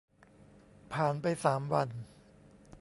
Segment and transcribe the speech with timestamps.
[0.93, 1.89] ผ่านไปสามวัน